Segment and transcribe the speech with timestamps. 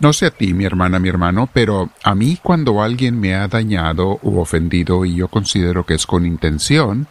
[0.00, 3.46] No sé a ti, mi hermana, mi hermano, pero a mí cuando alguien me ha
[3.48, 7.06] dañado u ofendido y yo considero que es con intención,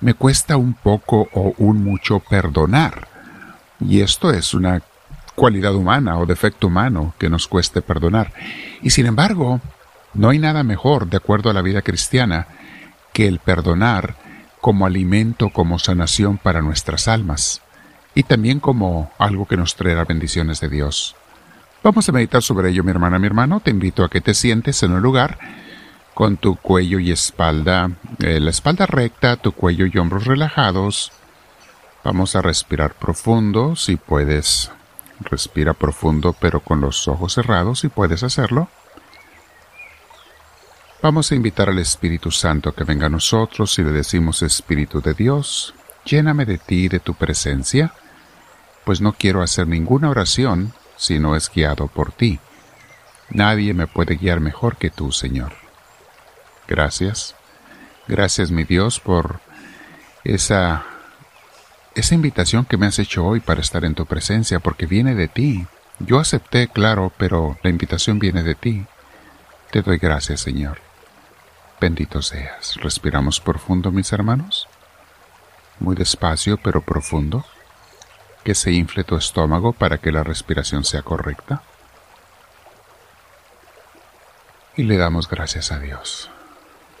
[0.00, 3.08] me cuesta un poco o un mucho perdonar.
[3.80, 4.80] Y esto es una
[5.34, 8.32] cualidad humana o defecto humano que nos cueste perdonar.
[8.80, 9.60] Y sin embargo,
[10.14, 12.46] no hay nada mejor, de acuerdo a la vida cristiana,
[13.12, 14.14] que el perdonar
[14.60, 17.60] como alimento, como sanación para nuestras almas,
[18.14, 21.16] y también como algo que nos traerá bendiciones de Dios.
[21.82, 23.60] Vamos a meditar sobre ello, mi hermana, mi hermano.
[23.60, 25.38] Te invito a que te sientes en un lugar
[26.12, 31.10] con tu cuello y espalda, eh, la espalda recta, tu cuello y hombros relajados.
[32.04, 34.70] Vamos a respirar profundo, si puedes.
[35.20, 38.68] Respira profundo, pero con los ojos cerrados, si puedes hacerlo.
[41.00, 45.14] Vamos a invitar al Espíritu Santo que venga a nosotros y le decimos, Espíritu de
[45.14, 45.74] Dios,
[46.04, 47.94] lléname de ti y de tu presencia,
[48.84, 52.38] pues no quiero hacer ninguna oración si no es guiado por ti.
[53.30, 55.54] Nadie me puede guiar mejor que tú, Señor.
[56.68, 57.34] Gracias.
[58.06, 59.40] Gracias, mi Dios, por
[60.24, 60.84] esa
[61.94, 65.26] esa invitación que me has hecho hoy para estar en tu presencia, porque viene de
[65.26, 65.66] ti.
[66.00, 68.84] Yo acepté, claro, pero la invitación viene de ti.
[69.70, 70.78] Te doy gracias, Señor.
[71.80, 72.76] Bendito seas.
[72.76, 74.68] Respiramos profundo, mis hermanos.
[75.78, 77.44] Muy despacio, pero profundo
[78.44, 81.62] que se infle tu estómago para que la respiración sea correcta.
[84.76, 86.30] Y le damos gracias a Dios.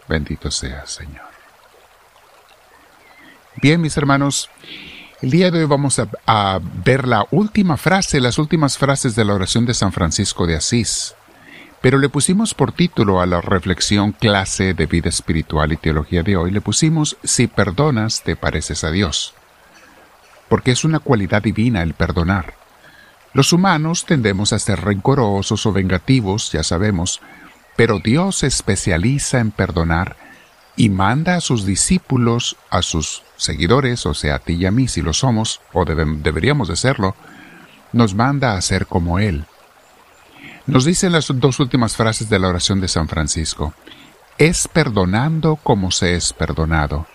[0.08, 1.30] Bendito sea, Señor.
[3.62, 4.50] Bien, mis hermanos,
[5.22, 9.24] el día de hoy vamos a, a, ver la última frase, las últimas frases de
[9.24, 11.14] la oración de San Francisco de Asís.
[11.80, 16.36] Pero le pusimos por título a la reflexión clase de vida espiritual y teología de
[16.36, 19.34] hoy, le pusimos Si perdonas, te pareces a Dios
[20.50, 22.54] porque es una cualidad divina el perdonar.
[23.32, 27.20] Los humanos tendemos a ser rencorosos o vengativos, ya sabemos,
[27.76, 30.16] pero Dios se especializa en perdonar
[30.74, 34.88] y manda a sus discípulos, a sus seguidores, o sea, a ti y a mí
[34.88, 37.14] si lo somos, o deberíamos de serlo,
[37.92, 39.44] nos manda a ser como Él.
[40.66, 43.72] Nos dicen las dos últimas frases de la oración de San Francisco,
[44.36, 47.06] es perdonando como se es perdonado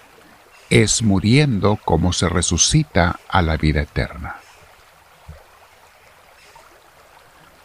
[0.70, 4.38] es muriendo como se resucita a la vida eterna.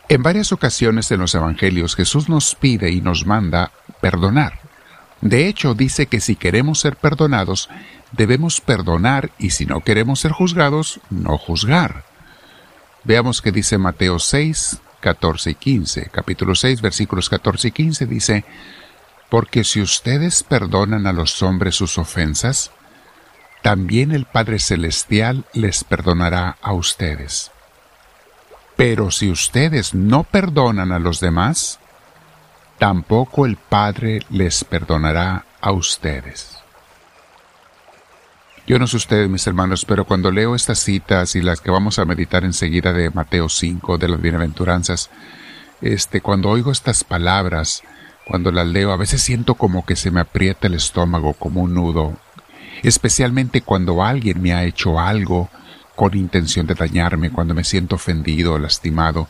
[0.09, 4.59] En varias ocasiones en los Evangelios Jesús nos pide y nos manda perdonar.
[5.21, 7.69] De hecho, dice que si queremos ser perdonados,
[8.13, 12.05] debemos perdonar y si no queremos ser juzgados, no juzgar.
[13.05, 16.11] Veamos que dice Mateo 6, 14 y 15.
[16.11, 18.45] Capítulo 6, versículos 14 y 15 dice,
[19.29, 22.73] Porque si ustedes perdonan a los hombres sus ofensas,
[23.63, 27.51] también el Padre Celestial les perdonará a ustedes.
[28.77, 31.79] Pero si ustedes no perdonan a los demás,
[32.79, 36.57] tampoco el Padre les perdonará a ustedes.
[38.67, 41.99] Yo no sé ustedes, mis hermanos, pero cuando leo estas citas y las que vamos
[41.99, 45.11] a meditar enseguida de Mateo 5, de las bienaventuranzas,
[45.81, 47.83] este, cuando oigo estas palabras,
[48.27, 51.75] cuando las leo, a veces siento como que se me aprieta el estómago como un
[51.75, 52.17] nudo
[52.83, 55.49] especialmente cuando alguien me ha hecho algo
[55.97, 59.29] con intención de dañarme, cuando me siento ofendido o lastimado.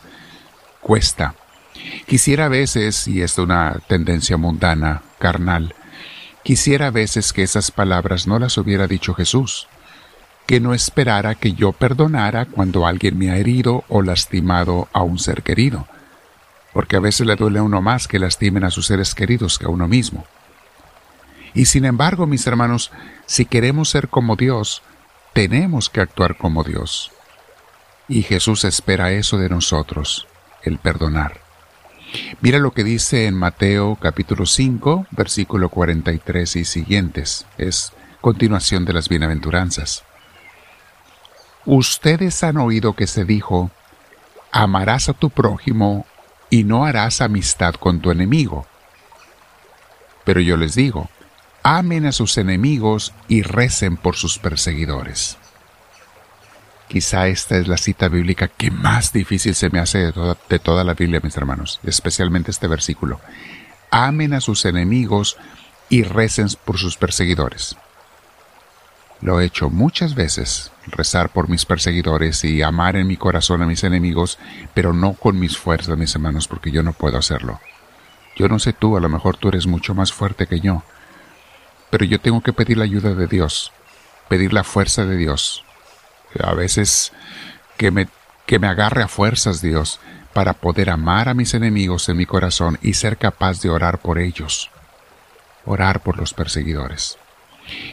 [0.79, 1.35] Cuesta.
[2.07, 5.75] Quisiera a veces, y es una tendencia mundana, carnal,
[6.43, 9.67] quisiera a veces que esas palabras no las hubiera dicho Jesús,
[10.45, 15.19] que no esperara que yo perdonara cuando alguien me ha herido o lastimado a un
[15.19, 15.87] ser querido,
[16.73, 19.65] porque a veces le duele a uno más que lastimen a sus seres queridos que
[19.65, 20.25] a uno mismo.
[21.53, 22.91] Y sin embargo, mis hermanos,
[23.25, 24.81] si queremos ser como Dios,
[25.33, 27.11] tenemos que actuar como Dios.
[28.07, 30.27] Y Jesús espera eso de nosotros,
[30.63, 31.41] el perdonar.
[32.41, 37.45] Mira lo que dice en Mateo capítulo 5, versículo 43 y siguientes.
[37.57, 40.03] Es continuación de las bienaventuranzas.
[41.65, 43.71] Ustedes han oído que se dijo,
[44.51, 46.05] amarás a tu prójimo
[46.49, 48.65] y no harás amistad con tu enemigo.
[50.25, 51.09] Pero yo les digo,
[51.63, 55.37] amen a sus enemigos y recen por sus perseguidores.
[56.87, 60.11] Quizá esta es la cita bíblica que más difícil se me hace
[60.49, 63.21] de toda, la Biblia, mis hermanos, especialmente este versículo.
[63.91, 65.37] Amen a sus enemigos
[65.89, 67.77] y recen por sus perseguidores.
[69.21, 73.67] Lo he hecho muchas veces, rezar por mis perseguidores y amar en mi corazón a
[73.67, 74.37] mis enemigos,
[74.73, 77.61] pero no con mis fuerzas, mis hermanos, porque yo no puedo hacerlo.
[78.35, 80.83] Yo no sé tú, a lo mejor tú eres mucho más fuerte que yo,
[81.91, 83.71] pero yo tengo que pedir la ayuda de Dios,
[84.27, 85.63] pedir la fuerza de Dios.
[86.41, 87.11] A veces
[87.77, 88.07] que me,
[88.47, 89.99] que me agarre a fuerzas Dios,
[90.33, 94.17] para poder amar a mis enemigos en mi corazón y ser capaz de orar por
[94.17, 94.71] ellos,
[95.65, 97.17] orar por los perseguidores.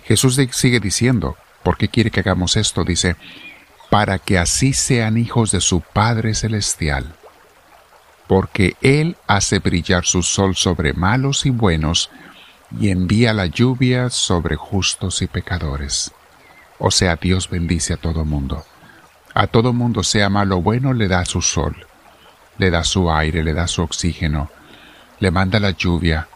[0.04, 2.84] Jesús sigue diciendo, ¿por qué quiere que hagamos esto?
[2.84, 3.16] Dice,
[3.90, 7.14] para que así sean hijos de su Padre Celestial,
[8.26, 12.10] porque Él hace brillar su sol sobre malos y buenos,
[12.70, 16.12] y envía la lluvia sobre justos y pecadores.
[16.78, 18.64] O sea, Dios bendice a todo mundo.
[19.34, 21.86] A todo mundo, sea malo o bueno, le da su sol,
[22.58, 24.50] le da su aire, le da su oxígeno,
[25.20, 26.28] le manda la lluvia.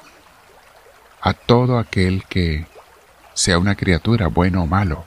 [1.20, 2.67] A todo aquel que
[3.34, 5.05] sea una criatura, bueno o malo,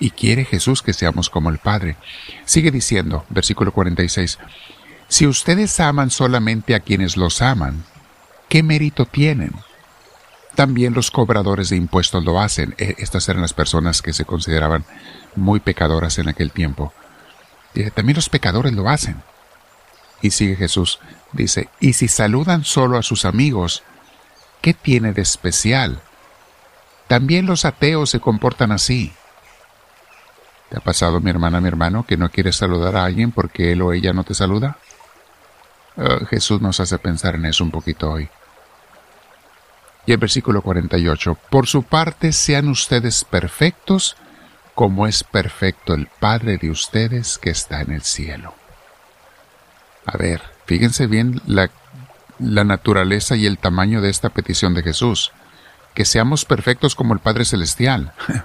[0.00, 1.96] y quiere Jesús que seamos como el Padre.
[2.44, 4.38] Sigue diciendo, versículo 46,
[5.08, 7.84] si ustedes aman solamente a quienes los aman,
[8.48, 9.52] ¿qué mérito tienen?
[10.54, 12.74] También los cobradores de impuestos lo hacen.
[12.78, 14.84] E, estas eran las personas que se consideraban
[15.36, 16.92] muy pecadoras en aquel tiempo.
[17.94, 19.22] también los pecadores lo hacen.
[20.20, 20.98] Y sigue Jesús,
[21.32, 23.84] dice, y si saludan solo a sus amigos,
[24.60, 26.00] ¿qué tiene de especial?
[27.06, 29.12] También los ateos se comportan así.
[30.68, 33.80] ¿Te ha pasado, mi hermana, mi hermano, que no quieres saludar a alguien porque él
[33.82, 34.76] o ella no te saluda?
[35.96, 38.28] Ah, Jesús nos hace pensar en eso un poquito hoy.
[40.08, 44.16] Y el versículo 48, por su parte sean ustedes perfectos
[44.74, 48.54] como es perfecto el Padre de ustedes que está en el cielo.
[50.06, 51.68] A ver, fíjense bien la,
[52.38, 55.30] la naturaleza y el tamaño de esta petición de Jesús,
[55.92, 58.14] que seamos perfectos como el Padre Celestial.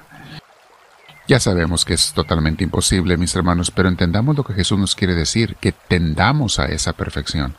[1.25, 5.15] Ya sabemos que es totalmente imposible, mis hermanos, pero entendamos lo que Jesús nos quiere
[5.15, 7.55] decir, que tendamos a esa perfección,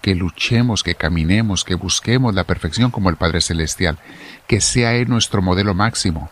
[0.00, 3.98] que luchemos, que caminemos, que busquemos la perfección como el Padre Celestial,
[4.46, 6.30] que sea Él nuestro modelo máximo.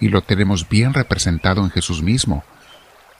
[0.00, 2.44] Y lo tenemos bien representado en Jesús mismo.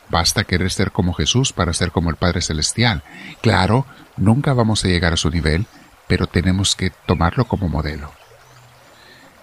[0.08, 3.02] Basta querer ser como Jesús para ser como el Padre Celestial.
[3.40, 3.87] Claro,
[4.17, 5.67] nunca vamos a llegar a su nivel,
[6.06, 8.12] pero tenemos que tomarlo como modelo.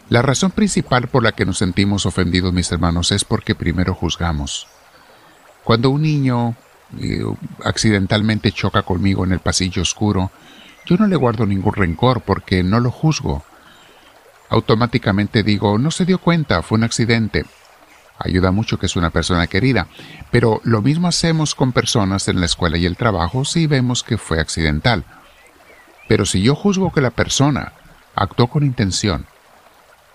[0.09, 4.67] La razón principal por la que nos sentimos ofendidos, mis hermanos, es porque primero juzgamos.
[5.63, 6.55] Cuando un niño
[7.63, 10.31] accidentalmente choca conmigo en el pasillo oscuro,
[10.85, 13.43] yo no le guardo ningún rencor porque no lo juzgo.
[14.49, 17.45] Automáticamente digo, no se dio cuenta, fue un accidente.
[18.17, 19.87] Ayuda mucho que es una persona querida,
[20.31, 24.17] pero lo mismo hacemos con personas en la escuela y el trabajo si vemos que
[24.17, 25.05] fue accidental.
[26.07, 27.73] Pero si yo juzgo que la persona
[28.15, 29.27] actuó con intención,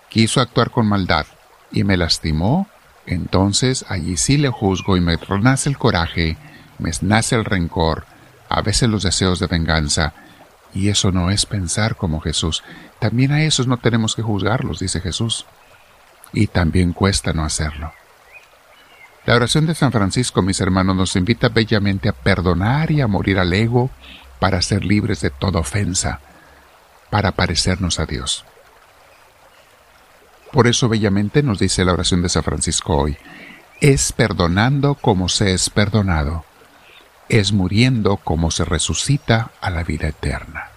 [0.09, 1.25] quiso actuar con maldad
[1.71, 2.67] y me lastimó,
[3.05, 6.37] entonces allí sí le juzgo y me nace el coraje,
[6.79, 8.05] me nace el rencor,
[8.49, 10.13] a veces los deseos de venganza,
[10.73, 12.63] y eso no es pensar como Jesús.
[12.99, 15.45] También a esos no tenemos que juzgarlos, dice Jesús.
[16.33, 17.93] Y también cuesta no hacerlo.
[19.25, 23.39] La oración de San Francisco, mis hermanos, nos invita bellamente a perdonar y a morir
[23.39, 23.89] al ego
[24.39, 26.19] para ser libres de toda ofensa,
[27.09, 28.45] para parecernos a Dios.
[30.51, 33.17] Por eso bellamente nos dice la oración de San Francisco hoy,
[33.81, 36.45] es perdonando como se es perdonado,
[37.29, 40.69] es muriendo como se resucita a la vida eterna.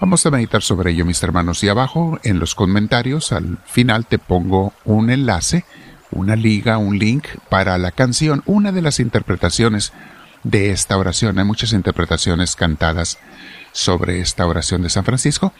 [0.00, 4.18] Vamos a meditar sobre ello, mis hermanos, y abajo en los comentarios al final te
[4.18, 5.64] pongo un enlace,
[6.10, 9.92] una liga, un link para la canción, una de las interpretaciones
[10.42, 11.38] de esta oración.
[11.38, 13.18] Hay muchas interpretaciones cantadas
[13.70, 15.52] sobre esta oración de San Francisco.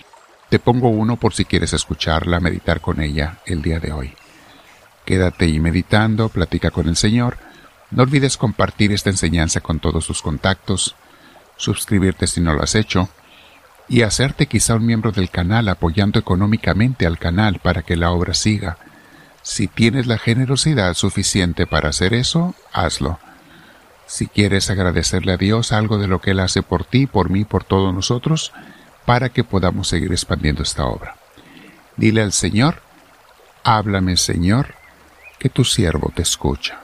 [0.49, 4.13] Te pongo uno por si quieres escucharla, meditar con ella el día de hoy.
[5.05, 7.39] Quédate y meditando, platica con el Señor.
[7.93, 10.97] No olvides compartir esta enseñanza con todos tus contactos,
[11.59, 13.11] suscribirte si no lo has hecho,
[13.87, 18.33] y hacerte quizá un miembro del canal apoyando económicamente al canal para que la obra
[18.33, 18.79] siga.
[19.43, 23.19] Si tienes la generosidad suficiente para hacer eso, hazlo.
[24.07, 27.45] Si quieres agradecerle a Dios algo de lo que Él hace por ti, por mí,
[27.45, 28.53] por todos nosotros,
[29.05, 31.17] para que podamos seguir expandiendo esta obra.
[31.99, 32.81] Dile al Señor,
[33.65, 34.77] háblame Señor,
[35.39, 36.81] que tu siervo te escucha.